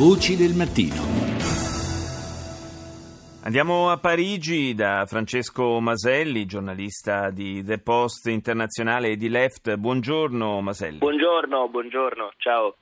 Voci 0.00 0.34
del 0.34 0.54
mattino. 0.54 0.96
Andiamo 3.42 3.90
a 3.90 3.98
Parigi 3.98 4.72
da 4.72 5.04
Francesco 5.04 5.78
Maselli, 5.78 6.46
giornalista 6.46 7.28
di 7.28 7.62
The 7.62 7.76
Post 7.80 8.28
Internazionale 8.28 9.10
e 9.10 9.16
di 9.18 9.28
Left. 9.28 9.76
Buongiorno 9.76 10.62
Maselli. 10.62 10.96
Buongiorno, 10.96 11.68
buongiorno, 11.68 12.32
ciao. 12.38 12.76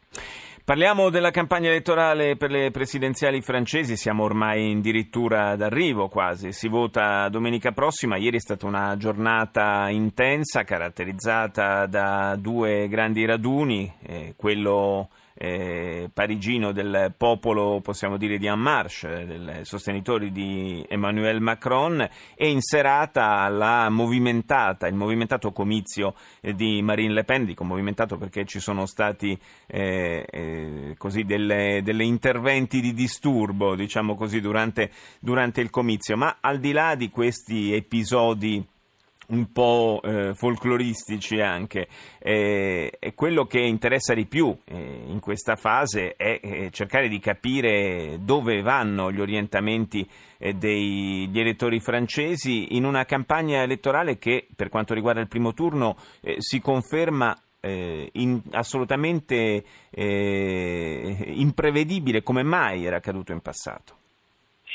Parliamo 0.64 1.10
della 1.10 1.32
campagna 1.32 1.70
elettorale 1.70 2.36
per 2.36 2.53
le 2.53 2.71
presidenziali 2.71 3.40
francesi, 3.40 3.96
siamo 3.96 4.22
ormai 4.22 4.71
addirittura 4.71 5.56
d'arrivo 5.56 6.06
quasi, 6.06 6.53
si 6.53 6.69
vota 6.69 7.28
domenica 7.30 7.72
prossima, 7.72 8.16
ieri 8.16 8.37
è 8.37 8.40
stata 8.40 8.66
una 8.66 8.94
giornata 8.96 9.88
intensa 9.88 10.62
caratterizzata 10.62 11.87
da 11.87 12.37
due 12.38 12.87
grandi 12.87 13.24
raduni, 13.24 13.92
eh, 14.06 14.35
quello 14.37 15.08
eh, 15.40 16.10
parigino 16.12 16.73
del 16.73 17.14
popolo, 17.16 17.80
possiamo 17.80 18.16
dire, 18.16 18.38
di 18.38 18.46
En 18.46 18.59
Marche, 18.59 19.24
dei 19.24 19.65
sostenitori 19.65 20.33
di 20.33 20.84
Emmanuel 20.88 21.41
Macron, 21.41 22.06
e 22.34 22.48
in 22.48 22.60
serata 22.60 23.48
la 23.48 23.88
movimentata, 23.88 24.88
il 24.88 24.95
movimentato 24.95 25.52
comizio 25.52 26.15
di 26.41 26.82
Marine 26.82 27.12
Le 27.12 27.24
Pen, 27.24 27.45
dico 27.45 27.62
movimentato 27.62 28.16
perché 28.16 28.45
ci 28.45 28.59
sono 28.59 28.84
stati 28.87 29.38
eh, 29.66 30.27
eh, 30.29 30.95
così 30.98 31.23
delle, 31.23 31.82
delle, 31.84 32.05
interventi 32.05 32.80
di 32.80 32.93
disturbo, 32.93 33.77
diciamo 33.77 34.16
così, 34.16 34.41
durante, 34.41 34.91
durante 35.20 35.60
il 35.60 35.70
comizio, 35.70 36.16
ma 36.16 36.38
al 36.41 36.59
di 36.59 36.73
là 36.73 36.96
di 36.96 37.10
questi 37.10 37.73
episodi 37.73 38.66
un 39.28 39.52
po' 39.52 40.00
eh, 40.02 40.32
folcloristici 40.34 41.41
anche. 41.41 41.87
Eh, 42.18 42.96
e 42.98 43.14
quello 43.14 43.46
che 43.46 43.60
interessa 43.60 44.14
di 44.14 44.27
più 44.27 44.56
eh, 44.64 45.04
in 45.06 45.20
questa 45.20 45.54
fase 45.56 46.14
è 46.16 46.41
eh, 46.42 46.70
cercare 46.70 47.09
di 47.09 47.18
capire 47.18 48.18
dove 48.20 48.62
vanno 48.62 49.12
gli 49.12 49.20
orientamenti 49.20 50.09
eh, 50.38 50.54
degli 50.54 51.38
elettori 51.38 51.80
francesi 51.80 52.76
in 52.76 52.85
una 52.85 53.04
campagna 53.04 53.62
elettorale 53.62 54.18
che, 54.18 54.46
per 54.54 54.68
quanto 54.68 54.95
riguarda 54.95 55.20
il 55.20 55.29
primo 55.29 55.52
turno, 55.52 55.96
eh, 56.20 56.37
si 56.38 56.60
conferma 56.60 57.37
in, 57.60 58.40
assolutamente 58.52 59.65
imprevedibile 59.90 62.23
come 62.23 62.45
mai 62.45 62.87
era 62.87 62.98
accaduto 62.98 63.32
in 63.32 63.40
passato. 63.40 63.98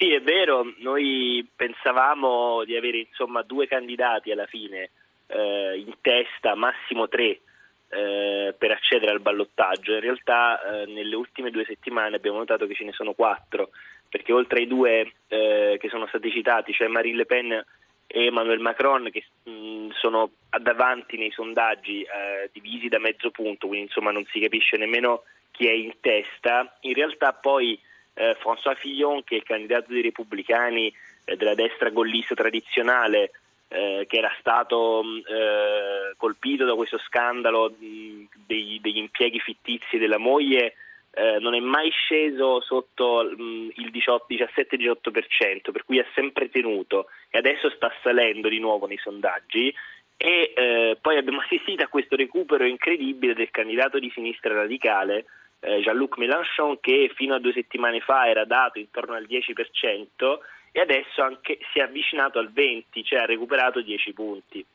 Sì, 0.03 0.11
è 0.11 0.21
vero, 0.21 0.73
noi 0.79 1.47
pensavamo 1.55 2.65
di 2.65 2.75
avere 2.75 2.97
insomma 2.97 3.41
due 3.41 3.67
candidati 3.67 4.33
alla 4.33 4.47
fine 4.47 4.89
eh, 5.27 5.77
in 5.77 5.93
testa, 6.01 6.55
massimo 6.55 7.07
tre 7.07 7.39
eh, 7.87 8.53
per 8.57 8.71
accedere 8.71 9.13
al 9.13 9.21
ballottaggio. 9.21 9.93
In 9.93 10.01
realtà 10.01 10.61
eh, 10.81 10.85
nelle 10.87 11.15
ultime 11.15 11.51
due 11.51 11.63
settimane 11.63 12.17
abbiamo 12.17 12.39
notato 12.39 12.67
che 12.67 12.73
ce 12.73 12.83
ne 12.83 12.91
sono 12.91 13.13
quattro, 13.13 13.69
perché 14.09 14.33
oltre 14.33 14.59
ai 14.59 14.67
due 14.67 15.09
eh, 15.29 15.77
che 15.79 15.87
sono 15.87 16.05
stati 16.07 16.29
citati, 16.31 16.73
cioè 16.73 16.89
Marine 16.89 17.15
Le 17.15 17.25
Pen 17.25 17.65
e 18.05 18.25
Emmanuel 18.25 18.59
Macron, 18.59 19.09
che 19.09 19.23
mh, 19.43 19.51
mm, 19.51 19.89
sono 19.91 20.31
davanti 20.59 21.15
nei 21.15 21.31
sondaggi 21.31 22.01
eh, 22.01 22.49
divisi 22.51 22.89
da 22.89 22.99
mezzo 22.99 23.31
punto, 23.31 23.67
quindi 23.67 23.85
insomma 23.85 24.11
non 24.11 24.25
si 24.25 24.41
capisce 24.41 24.75
nemmeno 24.75 25.23
chi 25.51 25.65
è 25.65 25.71
in 25.71 25.93
testa, 26.01 26.75
in 26.81 26.93
realtà 26.93 27.31
poi 27.31 27.79
eh, 28.13 28.35
François 28.39 28.75
Fillon, 28.75 29.23
che 29.23 29.35
è 29.35 29.37
il 29.37 29.43
candidato 29.43 29.91
dei 29.91 30.01
repubblicani 30.01 30.93
eh, 31.25 31.35
della 31.35 31.55
destra 31.55 31.89
gollista 31.89 32.35
tradizionale, 32.35 33.31
eh, 33.69 34.05
che 34.07 34.17
era 34.17 34.33
stato 34.39 35.01
mm, 35.03 35.17
eh, 35.17 36.13
colpito 36.17 36.65
da 36.65 36.75
questo 36.75 36.99
scandalo 36.99 37.73
mh, 37.77 37.85
mm, 37.85 38.23
dei, 38.45 38.79
degli 38.81 38.97
impieghi 38.97 39.39
fittizi 39.39 39.97
della 39.97 40.19
moglie, 40.19 40.75
eh, 41.15 41.37
non 41.39 41.55
è 41.55 41.59
mai 41.59 41.89
sceso 41.89 42.61
sotto 42.61 43.23
mh, 43.23 43.41
mm, 43.41 43.69
il 43.75 43.91
17-18%, 43.91 45.71
per 45.71 45.85
cui 45.85 45.99
ha 45.99 46.05
sempre 46.13 46.49
tenuto 46.49 47.07
e 47.29 47.37
adesso 47.37 47.69
sta 47.71 47.91
salendo 48.01 48.47
di 48.47 48.59
nuovo 48.59 48.85
nei 48.85 48.97
sondaggi. 48.97 49.73
E 50.17 50.53
eh, 50.55 50.97
poi 51.01 51.17
abbiamo 51.17 51.39
assistito 51.45 51.83
a 51.83 51.87
questo 51.87 52.15
recupero 52.15 52.65
incredibile 52.65 53.33
del 53.33 53.49
candidato 53.49 53.97
di 53.97 54.11
sinistra 54.13 54.53
radicale 54.53 55.25
eh, 55.63 55.79
Jean-Luc 55.81 56.17
Mélenchon 56.17 56.79
che 56.79 57.11
fino 57.15 57.35
a 57.35 57.39
due 57.39 57.53
settimane 57.53 58.01
fa 58.01 58.27
era 58.27 58.45
dato 58.45 58.79
intorno 58.79 59.15
al 59.15 59.25
10% 59.27 60.37
e 60.71 60.79
adesso 60.79 61.21
anche 61.21 61.59
si 61.71 61.79
è 61.79 61.83
avvicinato 61.83 62.39
al 62.39 62.51
20%, 62.53 63.03
cioè 63.03 63.19
ha 63.19 63.25
recuperato 63.25 63.81
10 63.81 64.13
punti. 64.13 64.65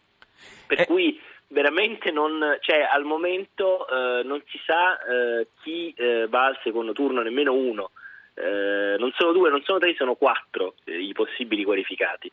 Per 0.67 0.81
eh. 0.81 0.87
cui 0.87 1.21
veramente 1.49 2.11
non, 2.11 2.57
cioè, 2.61 2.89
al 2.91 3.05
momento 3.05 3.87
eh, 3.89 4.23
non 4.23 4.43
si 4.47 4.61
sa 4.65 4.99
eh, 5.03 5.49
chi 5.63 5.93
eh, 5.97 6.27
va 6.29 6.47
al 6.47 6.59
secondo 6.63 6.93
turno, 6.93 7.21
nemmeno 7.21 7.53
uno. 7.53 7.91
Eh, 8.35 8.95
non 8.99 9.11
sono 9.17 9.33
due, 9.33 9.51
non 9.51 9.63
sono 9.63 9.79
tre, 9.79 9.95
sono 9.95 10.15
quattro 10.15 10.75
i 10.85 11.13
possibili 11.13 11.65
qualificati. 11.65 12.31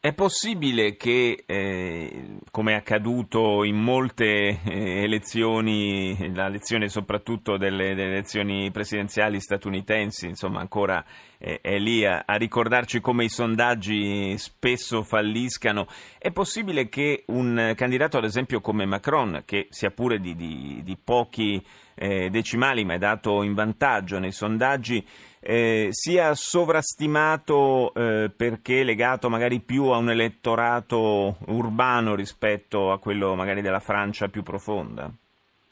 È 0.00 0.12
possibile 0.12 0.94
che, 0.94 1.42
eh, 1.44 2.38
come 2.52 2.72
è 2.72 2.76
accaduto 2.76 3.64
in 3.64 3.74
molte 3.74 4.60
eh, 4.62 5.02
elezioni, 5.02 6.32
la 6.32 6.46
lezione 6.46 6.88
soprattutto 6.88 7.56
delle, 7.56 7.96
delle, 7.96 8.12
elezioni 8.12 8.70
presidenziali 8.70 9.40
statunitensi, 9.40 10.28
insomma 10.28 10.60
ancora 10.60 11.04
eh, 11.38 11.58
è 11.60 11.80
lì 11.80 12.06
a, 12.06 12.22
a, 12.24 12.36
ricordarci 12.36 13.00
come 13.00 13.24
i 13.24 13.28
sondaggi 13.28 14.38
spesso 14.38 15.02
falliscano, 15.02 15.88
è 16.16 16.30
possibile 16.30 16.88
che 16.88 17.24
un 17.26 17.72
candidato 17.74 18.18
ad 18.18 18.24
esempio 18.24 18.60
come 18.60 18.86
Macron, 18.86 19.42
che 19.44 19.66
sia 19.70 19.90
pure 19.90 20.20
di, 20.20 20.36
di, 20.36 20.80
di 20.84 20.96
pochi 20.96 21.60
eh, 21.98 22.30
decimali 22.30 22.84
ma 22.84 22.94
è 22.94 22.98
dato 22.98 23.42
in 23.42 23.54
vantaggio 23.54 24.18
nei 24.18 24.32
sondaggi, 24.32 25.04
eh, 25.40 25.88
sia 25.90 26.34
sovrastimato 26.34 27.92
eh, 27.94 28.30
perché 28.34 28.82
legato 28.82 29.28
magari 29.28 29.60
più 29.60 29.86
a 29.86 29.96
un 29.96 30.10
elettorato 30.10 31.36
urbano 31.46 32.14
rispetto 32.14 32.90
a 32.90 32.98
quello 32.98 33.34
magari 33.34 33.60
della 33.60 33.80
Francia 33.80 34.28
più 34.28 34.42
profonda? 34.42 35.10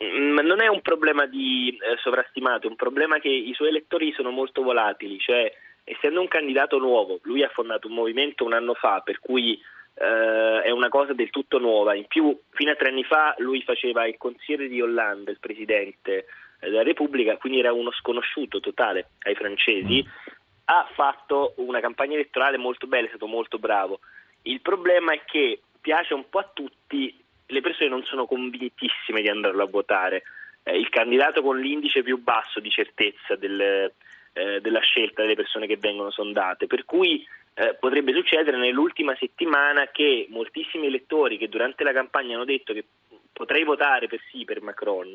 Mm, 0.03 0.38
non 0.41 0.60
è 0.60 0.69
un 0.69 0.82
problema 0.82 1.26
di 1.26 1.70
eh, 1.70 1.97
sovrastimato, 2.03 2.66
è 2.66 2.70
un 2.70 2.76
problema 2.76 3.19
che 3.19 3.28
i 3.28 3.53
suoi 3.54 3.69
elettori 3.69 4.12
sono 4.12 4.31
molto 4.31 4.62
volatili, 4.62 5.19
cioè 5.19 5.50
essendo 5.84 6.20
un 6.20 6.28
candidato 6.28 6.78
nuovo, 6.78 7.20
lui 7.22 7.42
ha 7.42 7.48
fondato 7.48 7.86
un 7.86 7.94
movimento 7.94 8.44
un 8.44 8.53
anno 8.53 8.75
fa 8.75 9.00
per 9.04 9.20
cui 9.20 9.59
eh, 9.99 10.62
è 10.62 10.71
una 10.71 10.89
cosa 10.89 11.12
del 11.12 11.31
tutto 11.31 11.59
nuova, 11.59 11.95
in 11.95 12.07
più 12.07 12.39
fino 12.51 12.71
a 12.71 12.77
tre 12.77 12.89
anni 12.89 13.05
fa 13.05 13.34
lui 13.39 13.62
faceva 13.62 14.07
il 14.07 14.17
consigliere 14.19 14.69
di 14.69 14.81
Hollande, 14.81 15.31
il 15.31 15.41
presidente, 15.41 16.27
della 16.59 16.83
Repubblica, 16.83 17.37
quindi 17.37 17.59
era 17.59 17.73
uno 17.73 17.93
sconosciuto 17.93 18.61
totale 18.61 19.11
ai 19.21 19.34
francesi, 19.34 20.03
mm. 20.03 20.33
ha 20.67 20.89
fatto 20.95 21.55
una 21.57 21.81
campagna 21.81 22.15
elettorale 22.15 22.57
molto 22.57 22.87
bella, 22.87 23.07
è 23.07 23.11
stato 23.11 23.27
molto 23.27 23.59
bravo. 23.59 24.01
Il 24.43 24.61
problema 24.61 25.12
è 25.12 25.23
che 25.25 25.61
piace 25.81 26.15
un 26.15 26.28
po' 26.28 26.39
a 26.39 26.51
tutti, 26.53 27.17
le 27.47 27.61
persone 27.61 27.89
non 27.89 28.05
sono 28.05 28.27
convintissime 28.27 29.23
di 29.23 29.28
andarlo 29.28 29.63
a 29.63 29.69
votare. 29.69 30.23
Eh, 30.63 30.77
il 30.77 30.89
candidato 30.89 31.43
con 31.43 31.59
l'indice 31.59 32.03
più 32.03 32.21
basso 32.23 32.61
di 32.61 32.71
certezza 32.71 33.37
del, 33.37 33.93
eh, 34.33 34.61
della 34.61 34.81
scelta 34.81 35.23
delle 35.23 35.34
persone 35.34 35.67
che 35.67 35.77
vengono 35.77 36.11
sondate, 36.11 36.67
per 36.67 36.84
cui 36.84 37.25
eh, 37.59 37.75
potrebbe 37.81 38.12
succedere 38.12 38.59
nell'ultima 38.59 39.17
settimana 39.17 39.89
che 39.89 40.27
moltissimi 40.28 40.87
elettori 40.87 41.39
che 41.39 41.49
durante 41.49 41.84
la 41.84 41.93
campagna 41.93 42.34
hanno 42.34 42.44
detto 42.44 42.75
che 42.75 42.84
potrei 43.33 43.65
votare 43.65 44.09
per 44.09 44.21
sì 44.31 44.44
per 44.44 44.61
Macron, 44.61 45.12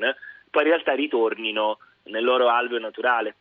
poi 0.50 0.64
in 0.64 0.70
realtà 0.70 0.94
ritornino 0.94 1.78
nel 2.04 2.24
loro 2.24 2.50
alveo 2.50 2.80
naturale 2.80 3.36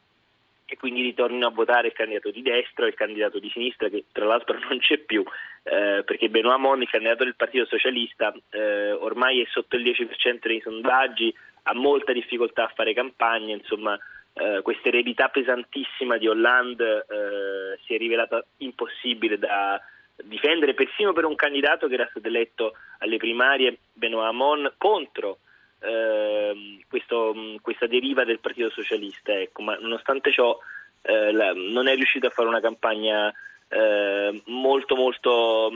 e 0.67 0.77
quindi 0.77 1.01
ritornino 1.03 1.47
a 1.47 1.51
votare 1.51 1.89
il 1.89 1.95
candidato 1.95 2.31
di 2.31 2.43
destra 2.43 2.85
o 2.85 2.89
il 2.89 2.95
candidato 2.95 3.39
di 3.39 3.51
sinistra 3.51 3.89
che 3.89 4.05
tra 4.13 4.27
l'altro 4.27 4.59
non 4.69 4.79
c'è 4.79 4.99
più 4.99 5.25
eh, 5.63 6.03
perché 6.05 6.29
Benoît 6.29 6.59
Mon, 6.59 6.83
il 6.83 6.89
candidato 6.89 7.25
del 7.25 7.37
Partito 7.37 7.65
Socialista, 7.67 8.35
eh, 8.51 8.93
ormai 8.93 9.41
è 9.41 9.47
sotto 9.51 9.77
il 9.77 9.83
10% 9.83 10.39
dei 10.43 10.61
sondaggi, 10.61 11.35
ha 11.65 11.75
molta 11.75 12.13
difficoltà 12.13 12.65
a 12.65 12.73
fare 12.75 12.95
campagna, 12.95 13.55
insomma 13.55 13.99
eh, 14.41 14.63
questa 14.63 14.89
eredità 14.89 15.29
pesantissima 15.29 16.17
di 16.17 16.27
Hollande 16.27 17.05
eh, 17.07 17.79
si 17.85 17.95
è 17.95 17.99
rivelata 17.99 18.43
impossibile 18.59 19.39
da 19.39 19.79
difendere 20.25 20.73
persino 20.73 21.13
per 21.13 21.27
un 21.27 21.35
candidato 21.35 21.89
che 21.89 21.95
era 21.95 22.09
stato 22.09 22.27
eletto 22.27 22.73
alle 23.01 23.19
primarie, 23.19 23.79
Benoît 23.93 24.29
Hamon, 24.29 24.73
contro 24.79 25.41
eh, 25.81 26.79
questo, 26.89 27.35
questa 27.61 27.87
deriva 27.87 28.25
del 28.25 28.39
Partito 28.39 28.71
Socialista. 28.71 29.39
Ecco. 29.39 29.61
Ma 29.61 29.77
nonostante 29.77 30.33
ciò 30.33 30.59
eh, 31.03 31.33
la, 31.33 31.53
non 31.53 31.87
è 31.87 31.95
riuscito 31.95 32.27
a 32.27 32.31
fare 32.31 32.49
una 32.49 32.61
campagna 32.61 33.31
eh, 33.69 34.43
molto 34.47 34.97
molto 34.97 35.71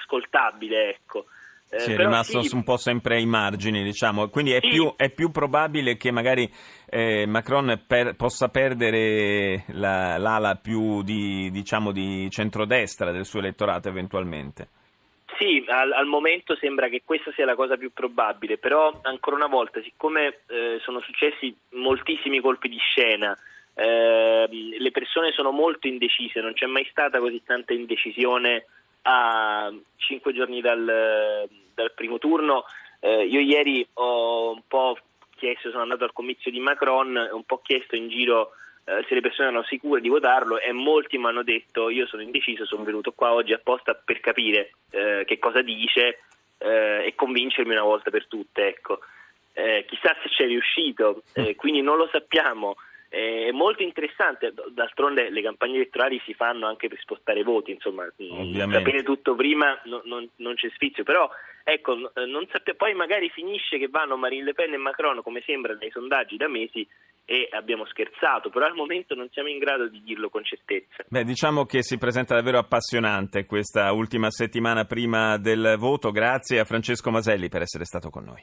ascoltabile. 0.00 0.88
Ecco. 0.88 1.26
Eh, 1.70 1.80
sì, 1.80 1.92
è 1.92 1.96
rimasto 1.96 2.42
sì, 2.42 2.54
un 2.54 2.62
po' 2.62 2.76
sempre 2.76 3.16
ai 3.16 3.26
margini, 3.26 3.82
diciamo. 3.82 4.28
Quindi 4.28 4.52
è, 4.52 4.60
sì. 4.60 4.68
più, 4.68 4.94
è 4.96 5.10
più, 5.10 5.30
probabile 5.30 5.96
che 5.96 6.10
magari 6.12 6.48
eh, 6.88 7.26
Macron 7.26 7.82
per, 7.86 8.14
possa 8.14 8.48
perdere 8.48 9.64
la, 9.68 10.16
l'ala 10.18 10.54
più 10.54 11.02
di, 11.02 11.50
diciamo, 11.50 11.90
di 11.90 12.28
centrodestra 12.30 13.10
del 13.10 13.24
suo 13.24 13.40
elettorato 13.40 13.88
eventualmente. 13.88 14.68
Sì, 15.38 15.64
al, 15.66 15.90
al, 15.92 16.06
momento 16.06 16.54
sembra 16.56 16.88
che 16.88 17.02
questa 17.04 17.32
sia 17.32 17.44
la 17.44 17.56
cosa 17.56 17.76
più 17.76 17.92
probabile, 17.92 18.56
però 18.56 19.00
ancora 19.02 19.34
una 19.34 19.48
volta, 19.48 19.82
siccome 19.82 20.42
eh, 20.46 20.78
sono 20.82 21.00
successi 21.00 21.54
moltissimi 21.70 22.40
colpi 22.40 22.68
di 22.68 22.78
scena, 22.78 23.36
eh, 23.74 24.48
le 24.78 24.90
persone 24.92 25.32
sono 25.32 25.50
molto 25.50 25.88
indecise, 25.88 26.40
non 26.40 26.52
c'è 26.52 26.66
mai 26.66 26.86
stata 26.88 27.18
così 27.18 27.42
tanta 27.44 27.72
indecisione 27.72 28.66
a 29.06 29.72
cinque 29.96 30.32
giorni 30.32 30.60
dal, 30.60 31.48
dal 31.74 31.92
primo 31.94 32.18
turno. 32.18 32.64
Eh, 33.00 33.26
io 33.26 33.40
ieri 33.40 33.86
ho 33.94 34.52
un 34.52 34.62
po' 34.66 34.96
chiesto, 35.36 35.70
sono 35.70 35.82
andato 35.82 36.04
al 36.04 36.12
comizio 36.12 36.50
di 36.50 36.60
Macron, 36.60 37.16
ho 37.16 37.36
un 37.36 37.44
po' 37.44 37.60
chiesto 37.62 37.96
in 37.96 38.08
giro 38.08 38.52
eh, 38.86 39.04
se 39.08 39.14
le 39.14 39.20
persone 39.20 39.48
erano 39.48 39.64
sicure 39.64 40.00
di 40.00 40.08
votarlo 40.08 40.58
e 40.58 40.72
molti 40.72 41.16
mi 41.16 41.26
hanno 41.26 41.42
detto 41.42 41.88
io 41.88 42.06
sono 42.06 42.22
indeciso, 42.22 42.66
sono 42.66 42.84
venuto 42.84 43.12
qua 43.12 43.32
oggi 43.32 43.54
apposta 43.54 43.94
per 43.94 44.20
capire 44.20 44.72
eh, 44.90 45.24
che 45.26 45.38
cosa 45.38 45.62
dice 45.62 46.18
eh, 46.58 47.06
e 47.06 47.14
convincermi 47.14 47.72
una 47.72 47.82
volta 47.82 48.10
per 48.10 48.26
tutte. 48.26 48.68
Ecco. 48.68 49.00
Eh, 49.52 49.84
chissà 49.88 50.16
se 50.22 50.28
ci 50.30 50.42
è 50.42 50.46
riuscito, 50.46 51.22
eh, 51.34 51.54
quindi 51.54 51.80
non 51.80 51.96
lo 51.96 52.08
sappiamo. 52.10 52.76
È 53.14 53.52
molto 53.52 53.84
interessante, 53.84 54.52
d'altronde 54.72 55.30
le 55.30 55.40
campagne 55.40 55.76
elettorali 55.76 56.20
si 56.24 56.34
fanno 56.34 56.66
anche 56.66 56.88
per 56.88 56.98
spostare 56.98 57.44
voti, 57.44 57.70
insomma, 57.70 58.04
Ovviamente. 58.16 58.72
sapere 58.72 59.02
tutto 59.04 59.36
prima 59.36 59.80
non, 59.84 60.00
non, 60.04 60.28
non 60.36 60.54
c'è 60.54 60.68
sfizio, 60.74 61.04
però 61.04 61.30
ecco, 61.62 61.94
non 61.94 62.46
sappia, 62.50 62.74
poi 62.74 62.92
magari 62.94 63.30
finisce 63.30 63.78
che 63.78 63.86
vanno 63.88 64.16
Marine 64.16 64.44
Le 64.44 64.54
Pen 64.54 64.72
e 64.72 64.78
Macron, 64.78 65.22
come 65.22 65.42
sembra 65.46 65.74
nei 65.74 65.90
sondaggi 65.90 66.36
da 66.36 66.48
mesi, 66.48 66.84
e 67.24 67.48
abbiamo 67.52 67.86
scherzato, 67.86 68.50
però 68.50 68.66
al 68.66 68.74
momento 68.74 69.14
non 69.14 69.28
siamo 69.30 69.48
in 69.48 69.58
grado 69.58 69.88
di 69.88 70.02
dirlo 70.02 70.28
con 70.28 70.44
certezza. 70.44 71.04
Beh, 71.08 71.24
diciamo 71.24 71.64
che 71.64 71.82
si 71.82 71.96
presenta 71.98 72.34
davvero 72.34 72.58
appassionante 72.58 73.46
questa 73.46 73.92
ultima 73.92 74.30
settimana 74.30 74.84
prima 74.84 75.38
del 75.38 75.76
voto. 75.78 76.10
Grazie 76.10 76.58
a 76.58 76.64
Francesco 76.64 77.10
Maselli 77.10 77.48
per 77.48 77.62
essere 77.62 77.84
stato 77.84 78.10
con 78.10 78.24
noi. 78.24 78.42